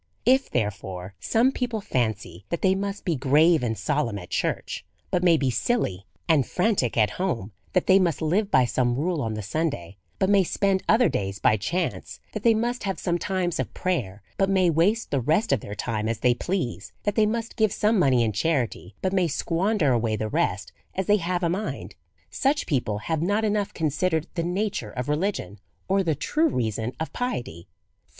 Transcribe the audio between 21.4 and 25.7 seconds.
a mind; such people have not enough considered the nature of religion,